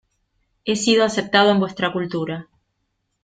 [0.65, 2.47] He sido aceptado en vuestra cultura.